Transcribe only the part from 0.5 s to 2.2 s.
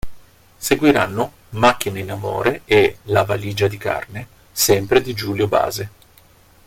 Seguiranno "Macchine in